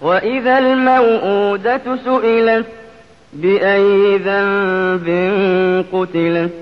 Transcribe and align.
وإذا 0.00 0.58
الموءودة 0.58 1.96
سئلت 2.04 2.66
بأي 3.32 4.16
ذنب 4.18 5.06
قتلت 5.92 6.52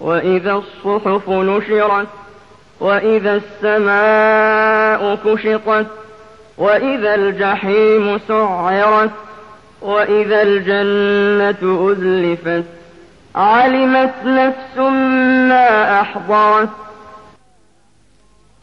وإذا 0.00 0.52
الصحف 0.62 1.28
نشرت 1.28 2.06
وإذا 2.80 3.32
السماء 3.42 5.00
كشطت 5.24 5.86
وإذا 6.58 7.14
الجحيم 7.14 8.18
سعرت 8.28 9.10
وإذا 9.82 10.42
الجنة 10.42 11.62
أزلفت 11.92 12.64
علمت 13.34 14.14
نفس 14.24 14.76
ما 15.50 16.00
أحضرت 16.00 16.68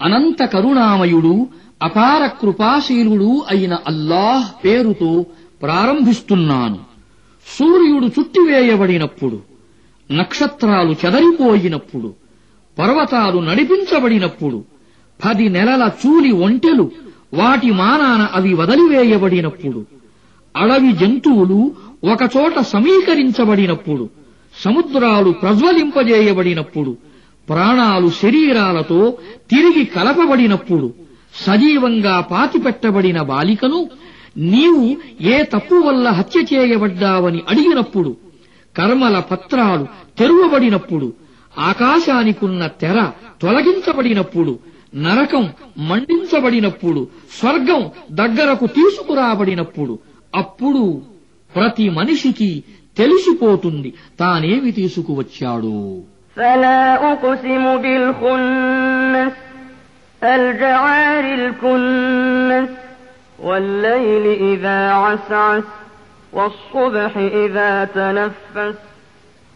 అనంత 0.06 0.42
కరుణామయుడు 0.46 1.32
అపార 1.83 2.27
కృపాశీలుడు 2.27 3.43
అయిన 3.51 3.79
అల్లాహ్ 3.87 4.65
పేరుతో 4.65 5.11
ప్రారంభిస్తున్నాను. 5.63 6.79
సూర్యుడు 7.47 8.07
చుట్టివేయబడినప్పుడు 8.07 9.39
నక్షత్రాలు 10.11 10.93
చెదరిపోయినప్పుడు 10.93 12.15
పర్వతాలు 12.79 13.39
నడిపించబడినప్పుడు 13.39 14.65
పది 15.21 15.49
నెలల 15.49 15.91
చూలి 16.01 16.33
ఒంటెలు 16.33 16.91
వాటి 17.35 17.71
మానాన 17.71 18.23
అవి 18.35 18.55
వదిలివేయబడినప్పుడు 18.55 19.81
అడవి 20.55 20.93
జంతువులు 20.93 21.61
ఒకచోట 22.13 22.59
సమీకరించబడినప్పుడు 22.59 24.05
సముద్రాలు 24.55 25.31
ప్రజ్వలింపజేయబడినప్పుడు 25.31 26.97
ప్రాణాలు 27.49 28.11
శరీరాలతో 28.23 29.01
తిరిగి 29.51 29.85
కలపబడినప్పుడు 29.85 30.89
సజీవంగా 31.35 32.21
పాతిపెట్టబడిన 32.21 33.23
బాలికను 33.23 33.91
నీవు 34.37 34.97
ఏ 35.21 35.43
తప్పు 35.45 35.75
వల్ల 35.75 36.09
హత్య 36.09 36.45
చేయబడ్డావని 36.55 37.43
అడిగినప్పుడు 37.49 38.17
కర్మల 38.77 39.19
పత్రాలు 39.19 39.87
తెరువబడినప్పుడు 40.19 41.13
ఆకాశానికున్న 41.59 42.67
తెర 42.67 43.11
తొలగించబడినప్పుడు 43.41 44.59
నరకం 44.95 45.51
మండించబడినప్పుడు 45.79 47.09
స్వర్గం 47.39 47.91
దగ్గరకు 48.13 48.67
తీసుకురాబడినప్పుడు 48.67 49.99
అప్పుడు 50.35 51.03
ప్రతి 51.57 51.89
మనిషికి 51.89 52.65
తెలిసిపోతుంది 52.97 53.95
తానేమి 54.21 54.73
తీసుకువచ్చాడు. 54.73 56.03
ఫలా 56.37 56.97
బిల్ 57.77 58.13
ఖున్నస్. 58.13 59.44
الجوار 60.25 61.25
الكنس 61.35 62.69
والليل 63.39 64.53
إذا 64.53 64.91
عسعس 64.91 65.65
والصبح 66.33 67.17
إذا 67.17 67.85
تنفس 67.95 68.79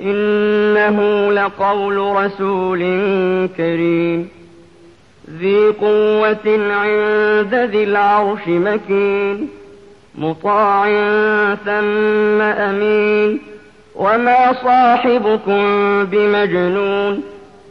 إنه 0.00 1.28
لقول 1.32 1.96
رسول 1.98 2.78
كريم 3.56 4.28
ذي 5.38 5.66
قوة 5.66 6.46
عند 6.70 7.54
ذي 7.54 7.84
العرش 7.84 8.48
مكين 8.48 9.48
مطاع 10.14 10.84
ثم 11.54 12.40
أمين 12.40 13.40
وما 13.96 14.52
صاحبكم 14.52 15.64
بمجنون 16.04 17.22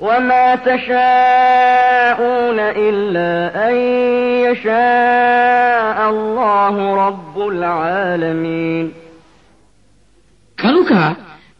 وما 0.00 0.46
تشاءون 0.62 2.58
إلا 2.80 3.30
أن 3.66 3.74
يشاء 4.46 5.98
الله 6.10 6.74
رب 7.04 7.36
العالمين 7.48 8.86
కనుక 10.58 10.92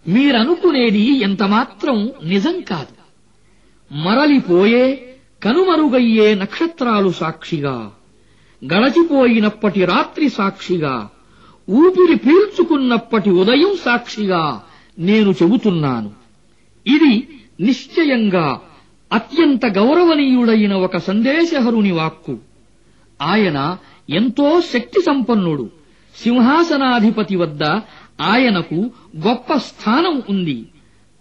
మీరనుకునేది 0.06 1.04
ఎంతమాత్రం 1.26 1.96
నిజం 2.32 2.56
కాదు 2.70 2.94
మరలిపోయే 3.90 4.84
కనుమరుగయ్యే 5.42 6.28
నక్షత్రాలు 6.34 7.10
సాక్షిగా 7.20 7.76
గడచిపోయినప్పటి 8.62 9.82
రాత్రి 9.84 10.28
సాక్షిగా 10.30 10.94
ఊపిరి 11.68 12.16
పీల్చుకున్నప్పటి 12.24 13.30
ఉదయం 13.42 13.72
సాక్షిగా 13.84 14.42
నేను 14.98 15.30
చెబుతున్నాను 15.40 16.10
ఇది 16.86 17.14
నిశ్చయంగా 17.61 18.61
అత్యంత 19.13 19.65
గౌరవనీయుడైన 19.65 20.73
ఒక 20.73 20.97
సందేశహరుని 20.97 21.91
వాక్కు. 21.91 22.37
ఆయన 23.21 23.77
ఎంతో 24.09 24.61
శక్తి 24.61 25.01
సంపన్నుడు 25.01 25.69
సింహాసనాధిపతి 26.23 27.35
వద్ద 27.35 27.63
ఆయనకు 28.21 28.91
గొప్ప 29.27 29.53
స్థానం 29.53 30.23
ఉంది. 30.29 30.65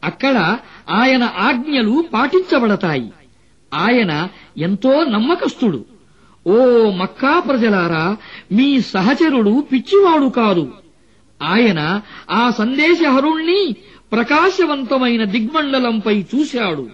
అక్కడ 0.04 0.58
ఆయన 0.90 1.22
ఆజ్ఞలు 1.38 2.04
పాటించబడతాయి. 2.14 3.12
ఆయన 3.74 4.28
ఎంతో 4.58 5.04
నమ్మకస్తుడు. 5.04 5.84
ఓ 6.46 6.56
మక్కా 6.90 7.40
ప్రజలారా 7.40 8.16
మీ 8.52 8.80
సహచరుడు 8.80 9.66
పిచ్చివాడు 9.72 10.26
కాదు. 10.26 10.72
ఆయన 11.42 12.02
ఆ 12.30 12.50
సందేశహరుణ్ణి 12.50 13.76
ప్రకాశవంతమైన 14.12 15.24
దిగ్మండలంపై 15.24 16.24
చూశాడు. 16.34 16.88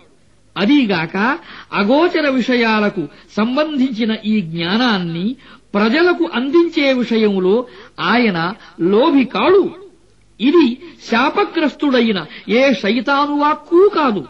అదీగాక 0.56 1.38
అగోచర 1.72 2.28
విషయాలకు 2.28 3.08
సంబంధించిన 3.36 4.16
ఈ 4.24 4.40
జ్ఞానాన్ని 4.40 5.36
ప్రజలకు 5.74 6.30
అందించే 6.34 6.92
విషయంలో 6.92 7.66
ఆయన 8.00 8.54
లోభి 8.80 9.24
కాడు. 9.24 9.70
ఇది 10.40 10.78
శాపగ్రస్తుడైన 11.10 12.26
ఏ 12.48 12.72
శైతానువాక్కూ 12.72 13.88
కాదు. 13.88 14.24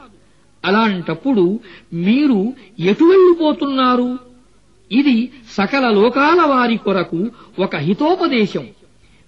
అలాంటప్పుడు 0.65 1.61
మీరు 1.93 2.53
ఎటు 2.79 3.05
వెళ్ళిపోతున్నారు? 3.05 4.19
ఇది 4.93 5.31
సకల 5.53 5.91
లోకాల 5.91 6.41
వారి 6.41 6.77
కొరకు 6.77 7.27
ఒక 7.59 7.77
హితోపదేశం. 7.77 8.67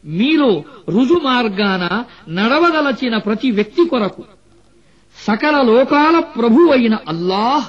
మీలో 0.04 0.64
రుజుమార్గాన 0.88 2.04
నడవదలచిన 2.28 3.16
ప్రతి 3.16 3.50
వ్యక్తి 3.50 3.88
కొరకు 3.88 4.24
సకల 5.26 5.62
లోకాల 5.62 6.18
ప్రభు 6.18 6.62
అయిన 6.62 6.98
అల్లాహ్ 7.08 7.66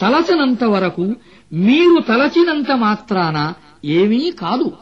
తలచనంత 0.00 0.64
వరకు 0.64 1.14
మీరు 1.52 2.00
తలచినంత 2.00 2.70
మాత్రాన 2.72 3.52
ఏమీ 3.84 4.30
కాదు. 4.30 4.72